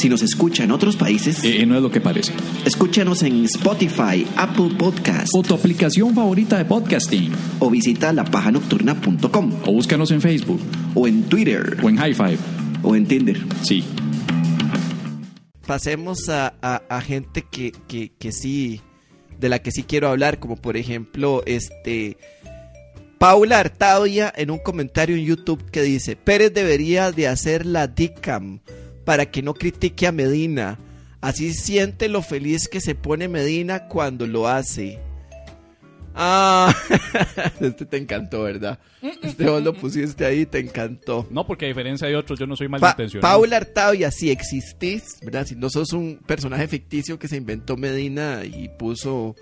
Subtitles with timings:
[0.00, 2.32] Si nos escucha en otros países, Eh, no es lo que parece.
[2.64, 7.30] escúchanos en Spotify, Apple Podcast O tu aplicación favorita de podcasting.
[7.58, 10.60] o visita lapajanocturna.com O búscanos en Facebook.
[10.94, 12.38] o en Twitter O en High Five.
[12.82, 13.38] o en Tinder.
[13.62, 13.84] Sí.
[15.66, 18.80] pasemos a, a- a gente que, que, que sí,
[19.38, 22.16] de la que sí quiero hablar, como por ejemplo, este,
[23.18, 28.60] Paula Artavia en un comentario en YouTube que dice, Pérez debería de hacer la DICAM
[29.10, 30.78] para que no critique a Medina,
[31.20, 35.00] así siente lo feliz que se pone Medina cuando lo hace.
[36.14, 36.72] Ah,
[37.60, 38.78] este te encantó, ¿verdad?
[39.02, 41.26] Este vos lo pusiste ahí, te encantó.
[41.28, 43.20] No, porque a diferencia de otros, yo no soy Pa- malintencionado.
[43.34, 45.44] Paula Artavia, si existís, ¿verdad?
[45.44, 49.34] Si no sos un personaje ficticio que se inventó Medina y puso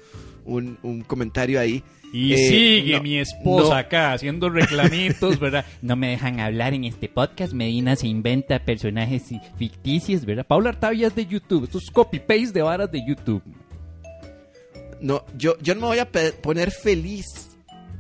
[0.49, 1.83] un, un comentario ahí.
[2.13, 3.75] Y eh, sigue no, mi esposa no.
[3.75, 5.67] acá haciendo reclamitos, ¿verdad?
[5.83, 7.53] No me dejan hablar en este podcast.
[7.53, 9.25] Medina se inventa personajes
[9.59, 10.47] ficticios, ¿verdad?
[10.47, 11.65] Paula Artavia es de YouTube.
[11.65, 13.43] Esto es copy-paste de varas de YouTube.
[15.01, 17.27] No, yo, yo no me voy a poner feliz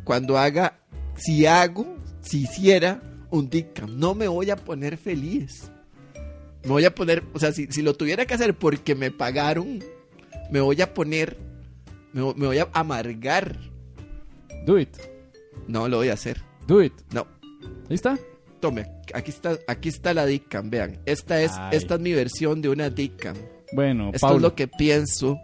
[0.04, 0.78] cuando haga,
[1.14, 3.98] si hago, si hiciera un DICAM.
[3.98, 5.70] No me voy a poner feliz.
[6.64, 9.80] Me voy a poner, o sea, si, si lo tuviera que hacer porque me pagaron,
[10.50, 11.36] me voy a poner,
[12.26, 13.56] me, me voy a amargar.
[14.66, 14.90] Do it.
[15.66, 16.40] No lo voy a hacer.
[16.66, 16.92] Do it.
[17.12, 17.26] No.
[17.88, 18.18] Ahí está.
[18.60, 20.98] Tome, aquí está, aquí está la DICAM, vean.
[21.06, 21.76] Esta es, Ay.
[21.76, 23.36] esta es mi versión de una DICAM.
[23.72, 24.36] Bueno, Esto Paula.
[24.36, 25.38] es lo que pienso.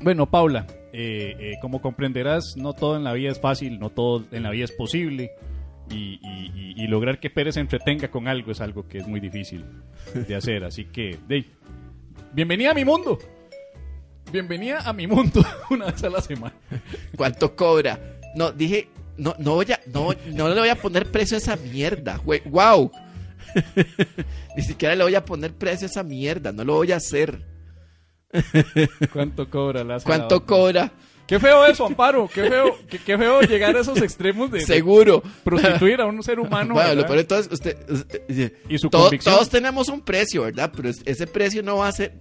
[0.00, 4.24] Bueno, Paula, eh, eh, como comprenderás, no todo en la vida es fácil, no todo
[4.30, 5.32] en la vida es posible.
[5.90, 9.06] Y, y- y- y lograr que Pérez se entretenga con algo es algo que es
[9.08, 9.64] muy difícil
[10.14, 10.64] de hacer.
[10.64, 11.50] Así que, dey,
[12.32, 13.18] bienvenida a mi mundo.
[14.38, 16.56] Bienvenida a mi mundo una vez a la semana.
[17.16, 18.00] ¿Cuánto cobra?
[18.34, 21.54] No, dije, no, no voy a, no, no le voy a poner precio a esa
[21.54, 22.16] mierda.
[22.16, 22.42] güey.
[22.46, 22.90] Wow.
[24.56, 26.50] Ni siquiera le voy a poner precio a esa mierda.
[26.50, 27.42] No lo voy a hacer.
[29.12, 30.90] ¿Cuánto cobra la ¿Cuánto cobra?
[31.28, 32.26] Qué feo eso, Amparo.
[32.26, 35.22] Qué feo, qué, qué feo llegar a esos extremos de, de Seguro.
[35.44, 36.74] prostituir a un ser humano.
[36.74, 39.32] bueno, lo peor de todo es usted, usted- Y su todo- convicción.
[39.36, 40.72] todos tenemos un precio, ¿verdad?
[40.74, 42.14] Pero es- ese precio no va a ser.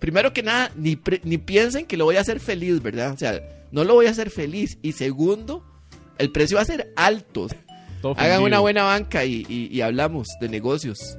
[0.00, 3.12] Primero que nada, ni, pre- ni piensen que lo voy a hacer feliz, ¿verdad?
[3.12, 3.40] O sea,
[3.70, 4.78] no lo voy a hacer feliz.
[4.82, 5.64] Y segundo,
[6.18, 7.46] el precio va a ser alto.
[8.02, 11.18] Todo Hagan una buena banca y, y- y hablamos de negocios.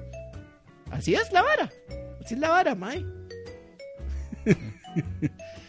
[0.89, 1.71] Así es la vara.
[2.23, 3.05] Así es la vara, Mae.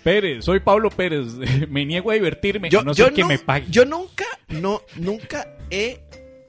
[0.02, 1.34] Pérez, soy Pablo Pérez.
[1.68, 2.68] Me niego a divertirme.
[2.70, 3.66] Yo, no yo ser que no- me pague.
[3.70, 6.00] yo nunca, no, nunca he,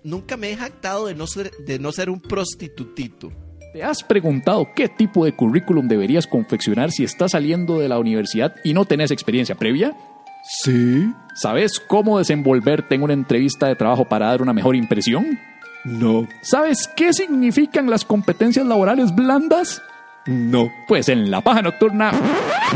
[0.03, 3.31] nunca me he jactado de no ser, de no ser un prostitutito.
[3.73, 8.53] ¿Te has preguntado qué tipo de currículum deberías confeccionar si estás saliendo de la universidad
[8.63, 9.95] y no tenés experiencia previa?
[10.43, 11.11] Sí.
[11.33, 15.39] ¿Sabes cómo desenvolverte en una entrevista de trabajo para dar una mejor impresión?
[15.85, 19.81] No, ¿Sabes qué significan las competencias laborales blandas?
[20.25, 20.71] No.
[20.87, 22.11] Pues en La Paja Nocturna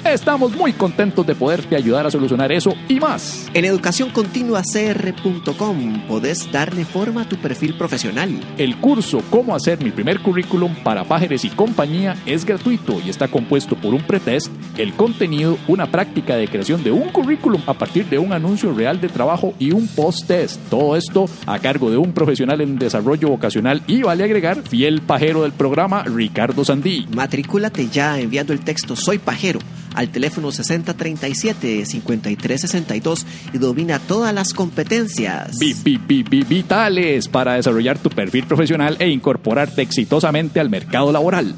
[0.05, 3.49] estamos muy contentos de poderte ayudar a solucionar eso y más.
[3.53, 8.39] En educacioncontinuacr.com podés darle forma a tu perfil profesional.
[8.57, 13.27] El curso Cómo hacer mi primer currículum para pájaros y compañía es gratuito y está
[13.27, 18.05] compuesto por un pretest, el contenido, una práctica de creación de un currículum a partir
[18.07, 20.61] de un anuncio real de trabajo y un post-test.
[20.69, 25.41] Todo esto a cargo de un profesional en desarrollo vocacional y vale agregar fiel pajero
[25.43, 27.05] del programa Ricardo Sandí.
[27.41, 29.59] Matricúlate ya enviando el texto Soy Pajero
[29.93, 35.55] al teléfono 6037-5362 y domina todas las competencias.
[35.59, 41.11] Vi- vi- vi- vi- Vitales para desarrollar tu perfil profesional e incorporarte exitosamente al mercado
[41.11, 41.53] laboral.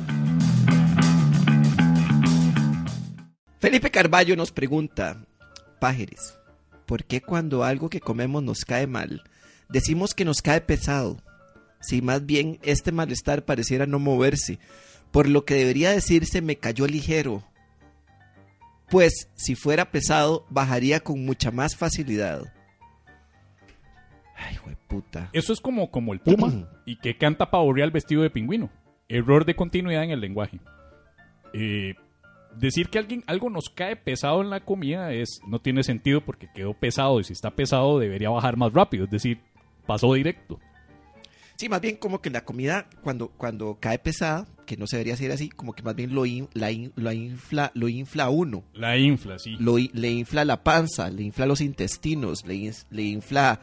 [3.61, 5.23] Felipe Carballo nos pregunta,
[5.79, 6.33] Pájeres,
[6.85, 9.23] ¿por qué cuando algo que comemos nos cae mal,
[9.69, 11.21] decimos que nos cae pesado?
[11.79, 14.59] Si más bien este malestar pareciera no moverse,
[15.11, 17.43] por lo que debería decirse me cayó ligero.
[18.89, 22.53] Pues si fuera pesado, bajaría con mucha más facilidad.
[24.35, 24.57] Ay,
[24.87, 25.29] puta.
[25.33, 28.69] Eso es como, como el puma y que canta pavo real vestido de pingüino.
[29.07, 30.59] Error de continuidad en el lenguaje.
[31.53, 31.95] Eh,
[32.55, 36.49] decir que alguien algo nos cae pesado en la comida es no tiene sentido porque
[36.53, 39.39] quedó pesado y si está pesado debería bajar más rápido, es decir,
[39.85, 40.59] pasó directo.
[41.59, 45.15] Sí, más bien como que la comida cuando, cuando cae pesada, que no se debería
[45.15, 48.63] hacer así, como que más bien lo, in- la in- lo infla, lo infla uno.
[48.73, 49.57] La infla, sí.
[49.59, 53.59] Lo le infla la panza, le infla los intestinos, le, le infla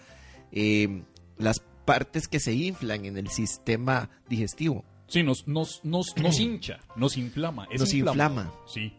[0.52, 1.04] eh,
[1.38, 4.84] las partes que se inflan en el sistema digestivo.
[5.06, 7.66] Sí, nos, nos, nos, nos hincha, nos inflama.
[7.72, 8.52] es Nos inflama.
[8.66, 8.92] Sí.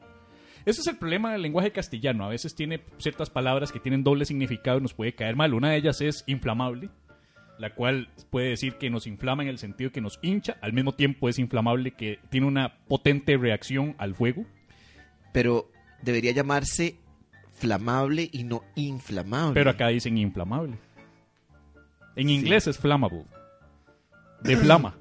[0.65, 2.25] Ese es el problema del lenguaje castellano.
[2.25, 5.53] A veces tiene ciertas palabras que tienen doble significado y nos puede caer mal.
[5.53, 6.89] Una de ellas es inflamable,
[7.59, 10.57] la cual puede decir que nos inflama en el sentido que nos hincha.
[10.61, 14.45] Al mismo tiempo es inflamable que tiene una potente reacción al fuego.
[15.33, 15.69] Pero
[16.01, 16.97] debería llamarse
[17.53, 19.53] flamable y no inflamable.
[19.53, 20.77] Pero acá dicen inflamable.
[22.15, 22.33] En Sí.
[22.35, 23.25] inglés es flammable.
[24.41, 24.95] De flama.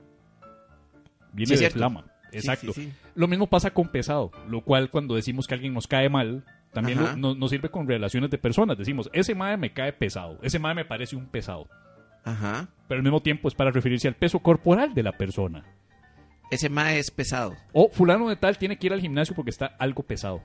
[1.33, 1.79] Viene Sí, de cierto.
[1.79, 2.05] flama.
[2.33, 2.73] Exacto.
[2.73, 2.93] sí.
[3.15, 7.01] Lo mismo pasa con pesado, lo cual cuando decimos que alguien nos cae mal, también
[7.01, 8.77] lo- no- nos sirve con relaciones de personas.
[8.77, 11.67] Decimos, ese madre me cae pesado, ese madre me parece un pesado.
[12.27, 12.69] Ajá.
[12.89, 15.65] Pero al mismo tiempo es para referirse al peso corporal de la persona.
[16.51, 17.57] Ese mae es pesado.
[17.73, 20.43] O fulano de tal tiene que ir al gimnasio porque está algo pesado.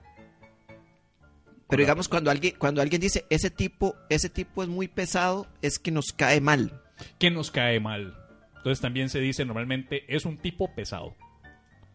[1.67, 5.79] Pero digamos, cuando alguien, cuando alguien dice ese tipo, ese tipo es muy pesado, es
[5.79, 6.81] que nos cae mal.
[7.17, 8.15] que nos cae mal.
[8.57, 11.15] Entonces también se dice normalmente es un tipo pesado.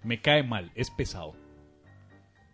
[0.03, 1.35] Me cae mal, es pesado.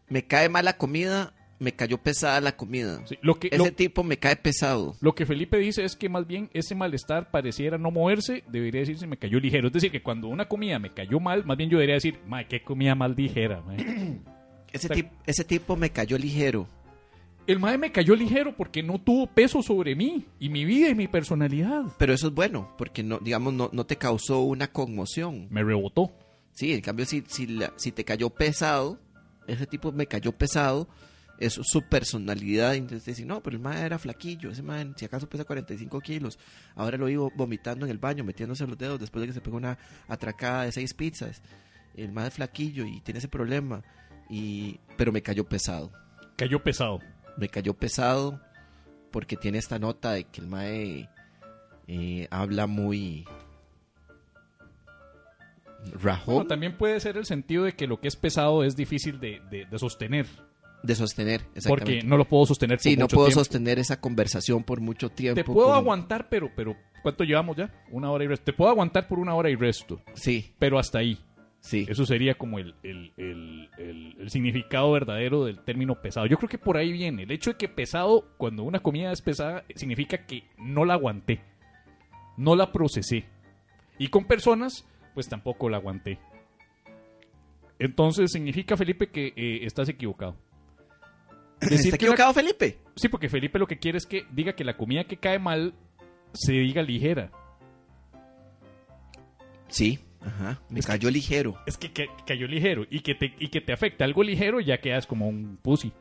[0.08, 1.32] Me cae mal la comida,
[1.62, 3.00] me cayó pesada la comida.
[3.06, 4.94] Sí, lo, que, Ese lo, tipo me cae pesado.
[5.00, 9.06] lo que Felipe dice es que más bien ese malestar pareciera no moverse, debería decirse
[9.06, 9.68] me cayó ligero.
[9.68, 12.44] Es decir, que cuando una comida me cayó mal, más bien yo debería decir, ma,
[12.46, 13.62] qué comida mal ligera.
[13.62, 13.74] ma".
[14.72, 16.66] Ese, tip- ese tipo me cayó ligero.
[17.46, 20.94] El mae me cayó ligero porque no tuvo peso sobre mí y mi vida y
[20.94, 21.82] mi personalidad.
[21.98, 25.48] Pero eso es bueno, porque no, digamos, no, no te causó una conmoción.
[25.50, 26.12] Me rebotó.
[26.52, 28.98] Sí, en cambio, si, si, la- si te cayó pesado,
[29.46, 30.88] ese tipo me cayó pesado,
[31.46, 32.74] es su personalidad.
[32.74, 36.38] Entonces decir, no, pero el mae era flaquillo, ese mae si acaso pesa 45 kilos.
[36.74, 39.56] Ahora lo iba vomitando en el baño, metiéndose los dedos después de que se pegó
[39.56, 39.78] una
[40.08, 41.42] atracada de seis pizzas.
[41.94, 43.82] El mae es flaquillo y tiene ese problema.
[44.30, 45.92] Y, pero me cayó pesado.
[46.36, 47.00] Cayó pesado.
[47.36, 48.40] Me cayó pesado
[49.10, 51.08] porque tiene esta nota de que el mae
[51.86, 53.26] eh, habla muy
[56.00, 59.18] rajón Bueno, también puede ser el sentido de que lo que es pesado es difícil
[59.20, 60.26] de, de- de sostener.
[60.82, 61.42] De sostener.
[61.68, 63.40] Porque no lo puedo sostener por Sí, no puedo tiempo.
[63.40, 65.36] sostener esa conversación por mucho tiempo.
[65.36, 67.70] Te puedo con- aguantar, pero, pero ¿cuánto llevamos ya?
[67.90, 68.44] Una hora y resto.
[68.46, 71.18] Te puedo aguantar por una hora y resto, Sí, pero hasta ahí.
[71.60, 71.86] sí.
[71.88, 76.26] Eso sería como el, el- el- el- el significado verdadero del término pesado.
[76.26, 77.22] Yo creo que por ahí viene.
[77.22, 81.40] El hecho de que pesado, cuando una comida es pesada, significa que no la aguanté.
[82.36, 83.24] No la procesé.
[83.98, 84.84] Y con personas,
[85.14, 86.18] pues tampoco la aguanté.
[87.78, 90.36] Entonces significa, Felipe, que eh, estás equivocado.
[91.62, 92.78] Decir ¿Está equivocado, Felipe?
[92.96, 95.74] Sí, porque Felipe lo que quiere es que diga que la comida que cae mal
[96.32, 97.30] se diga ligera.
[99.68, 100.60] Sí, ajá.
[100.68, 101.56] Me Es que- cayó ligero.
[101.66, 104.78] Es que, que- cayó ligero y que, te, y que te afecta algo ligero, ya
[104.78, 105.92] quedas como un pussy.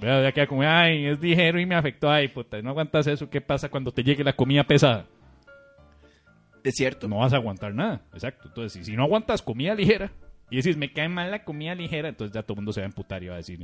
[0.00, 0.22] ¿Verdad?
[0.22, 2.08] Ya queda como, ay, es ligero y me afectó.
[2.10, 3.28] Ay, puta, no aguantas eso.
[3.28, 5.06] ¿Qué pasa cuando te llegue la comida pesada?
[6.62, 7.08] Es cierto.
[7.08, 8.02] No vas a aguantar nada.
[8.12, 8.48] Exacto.
[8.48, 10.12] Entonces, si, si no aguantas comida ligera
[10.50, 12.84] y decís, me cae mal la comida ligera, entonces ya todo el mundo se va
[12.86, 13.58] a emputar y va a decir.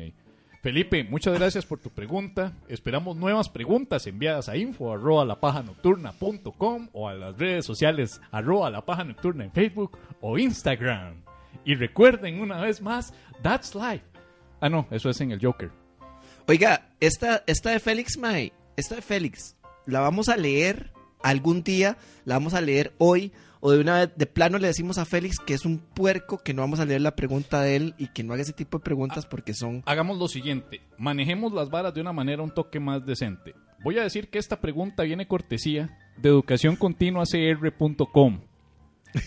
[0.62, 2.53] Felipe, muchas gracias por tu pregunta.
[2.69, 8.20] Esperamos nuevas preguntas enviadas a info arroba la paja nocturna.com o a las redes sociales
[8.31, 11.25] arroba la nocturna en Facebook o Instagram.
[11.64, 13.12] Y recuerden una vez más,
[13.43, 14.05] that's life.
[14.61, 15.73] Ah, no, eso es en el Joker.
[16.47, 20.93] Oiga, esta, esta de Félix, Mae, esta de Félix, la vamos a leer
[21.25, 23.32] algún día, la vamos a leer hoy,
[23.64, 26.53] o de una vez, de plano le decimos a Félix que es un puerco, que
[26.53, 28.84] no vamos a leer la pregunta de él y que no haga ese tipo de
[28.84, 29.84] preguntas porque son...
[29.87, 33.55] Hagamos lo siguiente, manejemos las varas de una manera un toque más decente.
[33.84, 38.41] Voy a decir que esta pregunta viene cortesía de educacioncontinuacr.com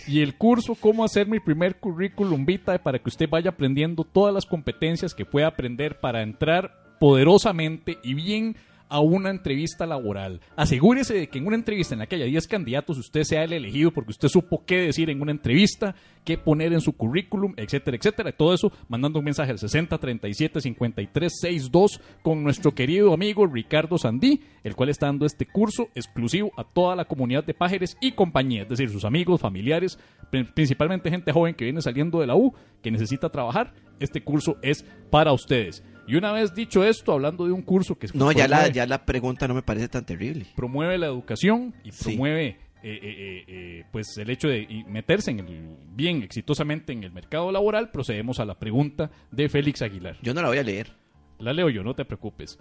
[0.05, 4.33] y el curso Cómo hacer mi primer currículum vitae para que usted vaya aprendiendo todas
[4.33, 8.57] las competencias que pueda aprender para entrar poderosamente y bien
[8.89, 10.42] a una entrevista laboral.
[10.56, 13.54] Asegúrese de que en una entrevista en la que haya 10 candidatos usted sea el
[13.54, 17.98] elegido porque usted supo qué decir en una entrevista, qué poner en su currículum, etcétera,
[17.98, 18.32] etcétera.
[18.32, 23.98] Todo eso mandando un mensaje al 60 37 53 62 con nuestro querido amigo Ricardo
[23.98, 28.12] Sandí, el cual está dando este curso exclusivo a toda la comunidad de pájaros y
[28.13, 29.98] compañía, es decir, sus amigos, familiares,
[30.32, 33.74] pri- principalmente gente joven que viene saliendo de la U, que necesita trabajar.
[34.00, 35.84] Este curso es para ustedes.
[36.07, 39.05] Y una vez dicho esto, hablando de un curso que No, ya la, ya la
[39.05, 40.45] pregunta no me parece tan terrible.
[40.55, 45.39] promueve la educación y promueve eh, eh, eh, eh, pues el hecho de meterse en
[45.39, 50.17] el, bien exitosamente en el mercado laboral, procedemos a la pregunta de Félix Aguilar.
[50.21, 50.91] Yo no la voy a leer.
[51.39, 52.59] La leo yo, no te preocupes.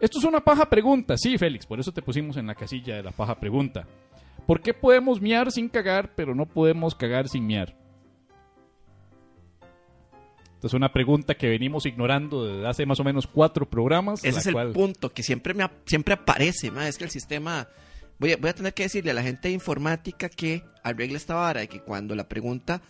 [0.00, 3.02] Esto es una paja pregunta, sí, Félix, por eso te pusimos en la casilla de
[3.04, 3.86] la paja pregunta.
[4.46, 7.76] ¿Por qué podemos miar sin cagar, pero no podemos cagar sin miar?
[10.64, 14.24] Esta es una pregunta que venimos ignorando desde hace más o menos cuatro programas.
[14.24, 17.68] Ese es el cual- punto que siempre me siempre aparece, ma, es que el sistema
[18.18, 21.34] Voy a, voy a tener que decirle a la gente de informática que arregle esta
[21.34, 22.80] vara de que cuando la pregunta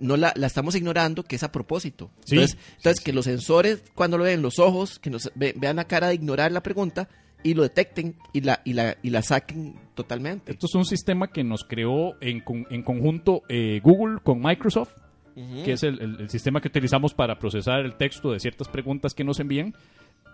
[0.00, 2.10] no la, la estamos ignorando, que es a propósito.
[2.24, 2.34] Sí.
[2.34, 5.84] Entonces, entonces que los sensores, cuando lo ven los ojos, que nos ve- vean la
[5.84, 7.08] cara de ignorar la pregunta
[7.44, 10.50] y lo detecten y la, y la, y la saquen totalmente.
[10.52, 14.92] Esto es un sistema que nos creó en, en conjunto eh, Google con Microsoft,
[15.34, 19.14] que es el, el- el sistema que utilizamos para procesar el texto de ciertas preguntas
[19.14, 19.74] que nos envían.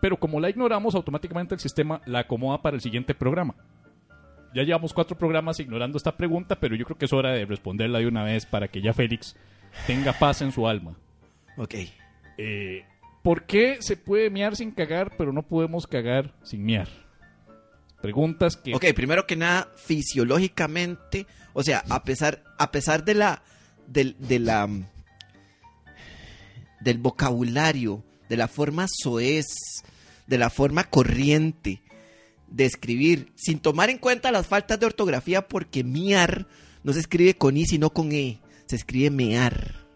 [0.00, 3.54] Pero como la ignoramos, automáticamente el sistema la acomoda para el siguiente programa.
[4.54, 7.98] Ya llevamos cuatro programas ignorando esta pregunta, pero yo creo que es hora de responderla
[7.98, 9.36] de una vez para que ya Félix
[9.86, 10.96] tenga paz en su alma.
[11.56, 11.74] Ok.
[12.38, 12.84] Eh,
[13.22, 16.88] ¿Por qué se puede mear sin cagar, pero no podemos cagar sin mear?
[18.00, 18.74] Preguntas que...
[18.74, 23.42] Ok, primero que nada, fisiológicamente, o sea, a pesar, a pesar de la,
[23.88, 24.16] del,
[26.80, 29.46] del vocabulario, de la forma soez,
[30.26, 31.82] de la forma corriente
[32.46, 36.46] de escribir, sin tomar en cuenta las faltas de ortografía, porque miar
[36.82, 39.86] no se escribe con i, sino con e, se escribe mear.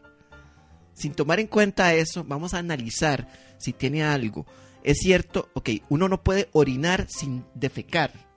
[0.94, 4.46] Sin tomar en cuenta eso, vamos a analizar si tiene algo.
[4.84, 8.31] Es cierto, ok, uno no puede orinar sin defecar.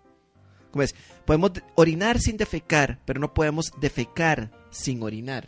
[0.76, 0.94] ¿Cómo es?
[1.24, 5.48] Podemos de- orinar sin defecar, pero no podemos defecar sin orinar.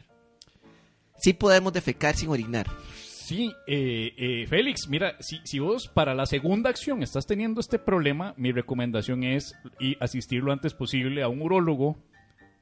[1.17, 2.65] Sí podemos defecar sin orinar.
[2.93, 7.77] Sí, eh, eh, Félix, mira, si, si vos para la segunda acción estás teniendo este
[7.77, 11.97] problema, mi recomendación es y asistir lo antes posible a un urólogo,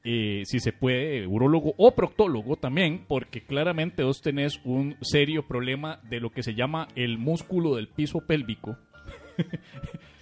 [0.02, 6.00] eh, si se puede, urólogo o proctólogo también, porque claramente vos tenés un serio problema
[6.10, 8.76] de lo que se llama el músculo del piso pélvico,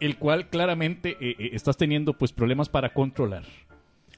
[0.00, 3.44] el cual claramente eh, eh, estás teniendo pues problemas para controlar.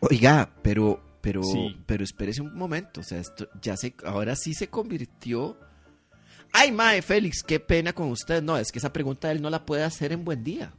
[0.00, 1.76] Oiga, pero, pero, Sí.
[1.86, 3.00] pero espérese un momento.
[3.00, 5.56] O sea, esto ya se, ahora sí se convirtió.
[6.52, 8.42] Ay, mae, Félix, qué pena con usted.
[8.42, 10.72] No, es que esa pregunta él no la puede hacer en buen día.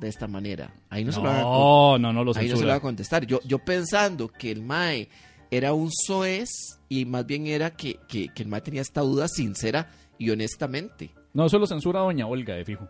[0.00, 0.74] De esta manera.
[0.90, 2.74] Ahí no, se lo va a No, no, no lo Ahí no se lo va
[2.76, 3.26] a contestar.
[3.26, 5.08] Yo, yo pensando que el Mae
[5.52, 6.48] era un soez
[6.88, 11.10] y más bien era que, que, que el Mae tenía esta duda sincera y honestamente.
[11.32, 12.88] No, eso lo censura Doña Olga, de fijo.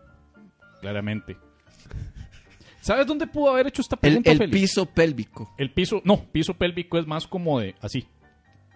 [0.85, 1.37] Claramente.
[2.81, 4.61] ¿Sabes dónde pudo haber hecho esta El, pregunta, el Félix?
[4.61, 5.53] piso pélvico.
[5.57, 8.07] El piso, no, piso pélvico es más como de así.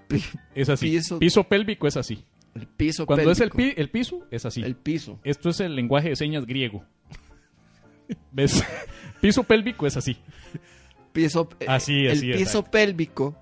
[0.56, 0.88] Es así.
[0.90, 2.24] Piso- Piso, pélvico es así.
[2.56, 4.64] El piso Cuando es el, pi- el piso, es así.
[4.64, 5.20] El piso.
[5.24, 6.84] Esto es el lenguaje de señas griego.
[8.32, 8.64] ¿Ves?
[9.22, 10.18] piso pélvico es así.
[11.14, 12.72] Piso, eh, Así, el así, piso exacto.
[12.72, 13.38] pélvico.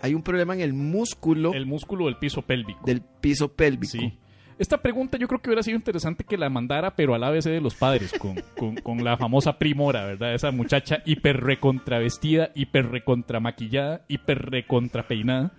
[0.00, 2.80] Hay un problema en el músculo El músculo del piso pélvico.
[2.86, 3.92] del piso pélvico.
[3.92, 4.18] Sí.
[4.62, 7.60] Esta pregunta yo creo que hubiera sido interesante que la mandara, pero al ABC de
[7.60, 10.34] los padres, con, con- con la famosa primora, ¿verdad?
[10.34, 15.50] Esa muchacha hiper recontravestida, hiper recontramaquillada, hiper recontrapeinada,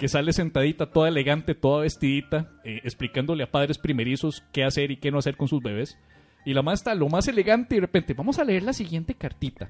[0.00, 4.96] que sale sentadita, toda elegante, toda vestidita, eh, explicándole a padres primerizos qué hacer y
[4.96, 5.96] qué no hacer con sus bebés.
[6.44, 9.14] Y la más está lo más elegante y de repente, vamos a leer la siguiente
[9.14, 9.68] cartita.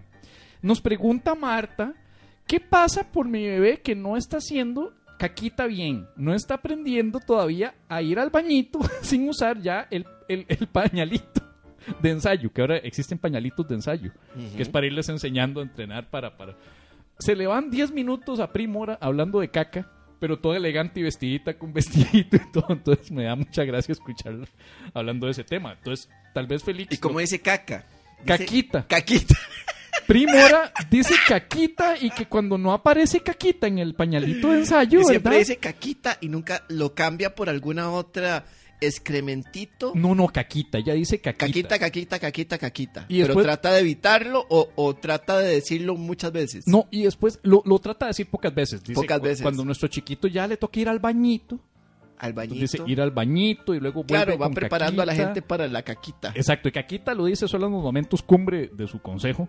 [0.62, 1.92] Nos pregunta Marta,
[2.46, 6.08] ¿qué pasa por mi bebé que no está haciendo caquita bien?
[6.16, 11.42] No está aprendiendo todavía a ir al bañito sin usar ya el, el- el pañalito
[12.00, 14.12] de ensayo, que ahora existen pañalitos de ensayo,
[14.56, 16.36] que es para irles enseñando a entrenar para...
[16.36, 16.56] para...
[17.18, 19.86] Se le van 10 minutos a Primora hablando de caca,
[20.18, 24.46] pero toda elegante y vestidita con vestidito y todo, entonces me da mucha gracia escucharla
[24.94, 25.72] hablando de ese tema.
[25.72, 26.94] Entonces, tal vez Félix...
[26.94, 27.84] ¿Y cómo dice caca?
[28.24, 28.86] Caquita.
[28.86, 29.34] Caquita.
[30.10, 35.30] Primora dice caquita y que cuando no aparece caquita en el pañalito de ensayo, siempre
[35.30, 35.38] ¿verdad?
[35.38, 38.44] dice caquita y nunca lo cambia por alguna otra
[38.80, 39.92] excrementito.
[39.94, 41.46] No, no, caquita, ella dice caquita.
[41.46, 43.06] Caquita, caquita, caquita, caquita.
[43.08, 46.66] Y Pero trata de evitarlo o, o trata de decirlo muchas veces.
[46.66, 48.82] No, y después lo, lo trata de decir pocas veces.
[48.82, 49.42] Dice, Pocas veces.
[49.42, 51.60] Cuando nuestro chiquito ya le toca ir al bañito,
[52.20, 52.60] Al bañito.
[52.60, 55.66] dice ir al bañito y luego vuelve claro, va con preparando a la gente para
[55.68, 56.32] la caquita.
[56.34, 59.48] Exacto, y Caquita lo dice solo en los momentos cumbre de su consejo.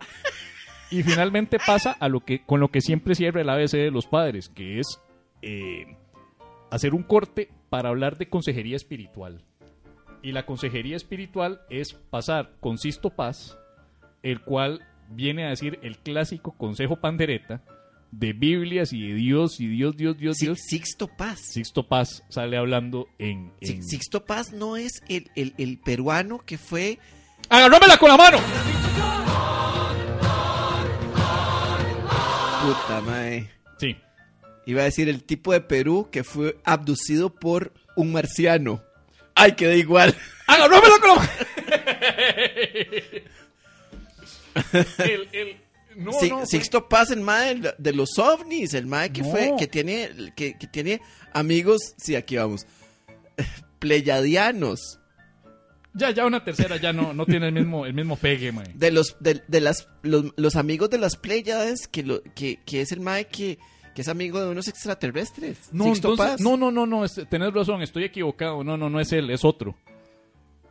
[0.89, 4.07] Y finalmente pasa a lo que, con lo que siempre cierra el ABC de los
[4.07, 5.01] padres, que es
[5.41, 5.97] eh,
[6.69, 9.43] hacer un corte para hablar de consejería espiritual.
[10.21, 13.57] Y la consejería espiritual es pasar con Sisto Paz,
[14.23, 17.63] el cual viene a decir el clásico consejo pandereta
[18.11, 20.59] de Biblias y de Dios y Dios, Dios, Dios, Dios.
[20.67, 21.39] Sixto Paz.
[21.53, 23.53] Sixto Paz sale hablando en...
[23.61, 23.83] En...
[23.83, 26.99] Sixto Paz no es el, el- el peruano que fue.
[27.49, 28.37] ¡Agarrómela con la mano!
[32.61, 33.49] Puta mae.
[33.79, 33.95] Sí.
[34.67, 38.83] Iba a decir el tipo de Perú que fue abducido por un marciano.
[39.33, 40.15] Ay, queda igual.
[40.47, 41.29] ¡Agarrómela con la mano!
[44.99, 45.60] el, el,
[45.97, 49.29] no, Si- no, Sixto Paz, el mae de, los ovnis, el mae que No.
[49.31, 51.01] fue, que tiene, que, que tiene
[51.33, 52.65] amigos, sí, aquí vamos,
[53.79, 54.99] pleyadianos,
[55.93, 58.71] Ya, ya una tercera ya no, no tiene el mismo, el mismo pegue, mae.
[58.75, 62.79] De los, de, de las, los, los amigos de las Pleiades, que, lo, que, que
[62.81, 63.59] es el mae que,
[63.93, 65.57] que es amigo de unos extraterrestres.
[65.73, 68.63] No, entonces- no, no, no, no, es- tenés razón, estoy equivocado.
[68.63, 69.75] No, no, no es él, es otro.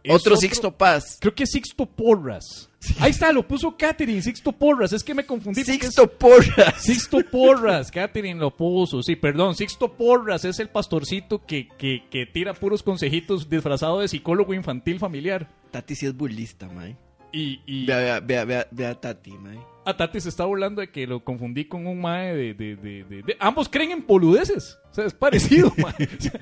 [0.08, 1.18] Otro Sixto Paz.
[1.20, 2.68] Creo que es Sixto Porras.
[2.98, 4.92] Ahí está, lo puso Catherine, Sixto Porras.
[4.94, 5.60] Es que me confundí.
[5.60, 6.82] es- Sixto Porras.
[6.82, 9.02] Sixto Porras, Catherine lo puso.
[9.02, 14.08] Sí, perdón, Sixto Porras es el pastorcito que, que, que tira puros consejitos disfrazado de
[14.08, 15.48] psicólogo infantil familiar.
[15.70, 16.96] Tati sí es burlista, mae.
[17.32, 19.58] Y, y Vea, vea, vea, vea, vea Tati, mae.
[19.90, 22.54] A Tati se está burlando de que lo confundí con un mae de...
[22.54, 24.78] de- de- Ambos creen en boludeces.
[24.90, 25.92] O sea, es parecido, mae.
[26.18, 26.32] O sea,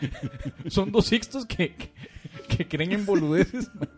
[0.69, 1.90] son dos Sixtos que, que,
[2.57, 3.71] que creen en boludeces.
[3.75, 3.88] mae.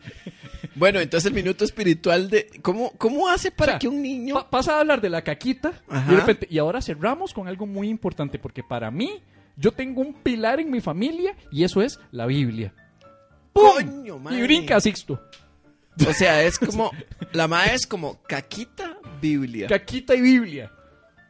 [0.77, 2.49] Bueno, entonces el minuto espiritual de...
[2.63, 4.35] ¿Cómo, cómo hace para O sea, que un niño...
[4.35, 6.11] Pa- pasa a hablar de la caquita Ajá.
[6.11, 9.23] y, de repente- y ahora cerramos con algo muy importante porque para mí
[9.57, 12.73] yo tengo un pilar en mi familia y eso es la Biblia.
[13.53, 13.65] ¡Pum!
[13.75, 15.21] Coño, y brinca Sixto.
[16.09, 16.91] O sea, es como...
[17.33, 19.67] La mae es como caquita, Biblia.
[19.69, 20.73] Caquita y Biblia.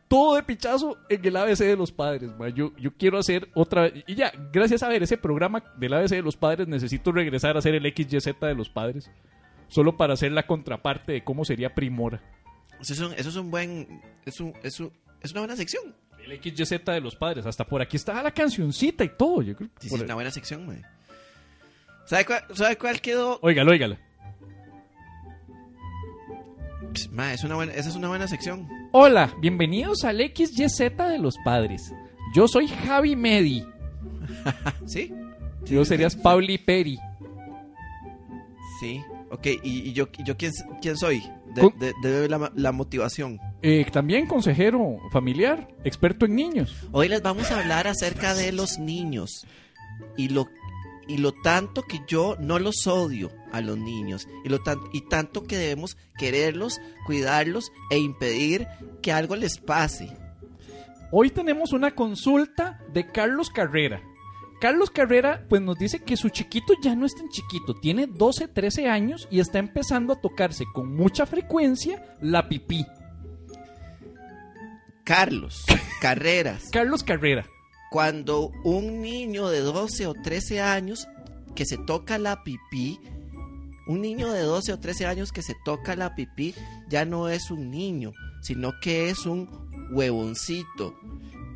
[0.07, 2.31] Todo de pichazo en el ABC de los padres.
[2.39, 2.49] ma.
[2.49, 3.91] Yo, yo quiero hacer otra...
[4.07, 7.61] Y ya, gracias a ver ese programa del ABC de los padres, necesito regresar a
[7.61, 9.11] hacer el XYZ de los padres.
[9.69, 12.21] Solo para hacer la contraparte de cómo sería Primora.
[12.81, 14.01] Eso es un, eso es un buen...
[14.27, 15.95] Es, un, es, un- es una buena sección.
[16.25, 17.47] El XYZ de los padres.
[17.47, 19.43] Hasta por aquí está la cancioncita y todo.
[19.43, 20.83] Yo creo Sí, sí, es una buena sección, mae.
[22.05, 23.39] ¿Sabe cuál, ¿Sabe cuál quedó?
[23.43, 23.99] Óigala, óigala.
[26.95, 28.69] Pss, es una buena, esa es una buena sección.
[28.93, 31.93] Hola, bienvenidos al XYZ de los padres.
[32.35, 33.65] Yo soy Javi Medi.
[34.87, 35.13] ¿Sí?
[35.65, 36.99] Yo serías Pauli Peri.
[38.81, 39.01] Sí.
[39.31, 41.23] Ok, ¿y, y yo, y yo quién, quién soy?
[41.55, 43.39] De, Con- de- de la, la motivación.
[43.63, 46.75] Eh, también consejero familiar, experto en niños.
[46.93, 49.47] Hoy les vamos a hablar acerca de los niños
[50.17, 50.49] y lo
[51.11, 55.01] y lo tanto que yo no los odio a los niños y lo tan- y
[55.03, 58.67] tanto que debemos quererlos, cuidarlos e impedir
[59.03, 60.17] que algo les pase.
[61.11, 64.01] Hoy tenemos una consulta de Carlos Carrera.
[64.61, 68.47] Carlos Carrera pues nos dice que su chiquito ya no es tan chiquito, tiene 12,
[68.47, 72.87] 13 años y está empezando a tocarse con mucha frecuencia la pipí.
[75.05, 75.65] Carlos,
[76.01, 76.69] carreras.
[76.71, 77.47] Carlos Carrera.
[77.91, 81.09] Cuando un niño de 12 o 13 años
[81.55, 83.01] que se toca la pipí,
[83.89, 86.55] un niño de 12 o 13 años que se toca la pipí
[86.89, 89.49] ya no es un niño, sino que es un
[89.91, 90.95] huevoncito.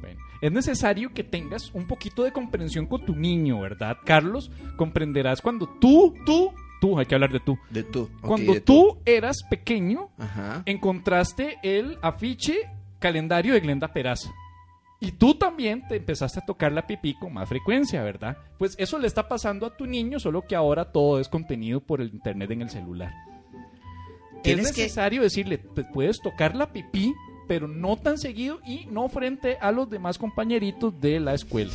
[0.01, 4.51] Bueno, es necesario que tengas un poquito de comprensión con tu niño, ¿verdad, Carlos?
[4.77, 7.57] Comprenderás cuando tú, tú, tú, hay que hablar de tú.
[7.70, 8.11] De tú.
[8.20, 10.62] ok, Cuando de tú eras pequeño, Ajá.
[10.66, 12.68] encontraste el afiche
[12.99, 14.33] calendario de Glenda Peraza.
[15.00, 18.38] Y tú también te empezaste a tocar la pipí con más frecuencia, ¿verdad?
[18.59, 22.00] Pues eso le está pasando a tu niño, solo que ahora todo es contenido por
[22.00, 23.12] el internet en el celular.
[24.42, 27.12] Es que- necesario decirle, puedes tocar la pipí,
[27.48, 31.72] pero no tan seguido y no frente a los demás compañeritos de la escuela.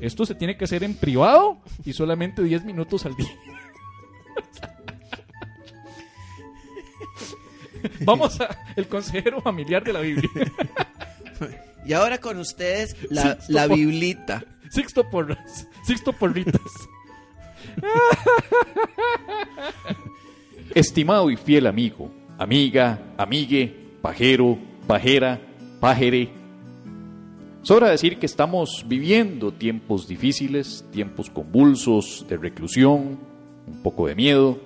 [0.00, 3.28] Esto se tiene que hacer en privado y solamente 10 minutos al día.
[8.00, 10.28] Vamos a el consejero familiar de la Biblia.
[11.88, 14.44] Y ahora con ustedes la, la biblita.
[14.68, 15.66] Sixto Porras.
[15.86, 16.60] Sixto Porritas.
[20.74, 25.40] Estimado y fiel amigo, amiga, amigue, pajero, pajera,
[25.80, 26.28] pajere.
[27.62, 33.18] Sobra decir que estamos viviendo tiempos difíciles, tiempos convulsos de reclusión,
[33.66, 34.60] un poco de miedo,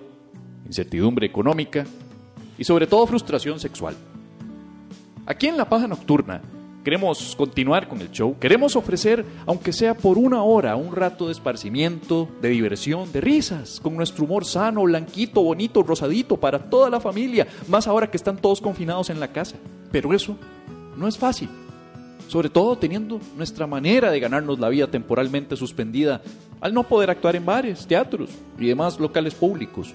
[0.66, 1.84] incertidumbre económica
[2.58, 3.94] y sobre todo frustración sexual.
[5.24, 6.42] Aquí en La Paja Nocturna
[6.84, 11.32] queremos continuar con el show, queremos ofrecer, aunque sea por una hora, un rato de
[11.32, 17.00] esparcimiento, de diversión, de risas, con nuestro humor sano, blanquito, bonito, rosadito para toda la
[17.00, 19.56] familia, más ahora que están todos confinados en la casa.
[19.90, 20.36] Pero eso
[20.96, 21.48] no es fácil,
[22.28, 26.22] sobre todo teniendo nuestra manera de ganarnos la vida temporalmente suspendida
[26.60, 29.94] al no poder actuar en bares, teatros y demás locales públicos.